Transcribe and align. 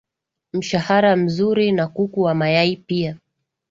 mshahara 0.53 1.15
mzuri 1.15 1.71
Na 1.71 1.87
kuku 1.87 2.21
wa 2.21 2.33
mayai 2.35 2.75
pia 2.77 3.17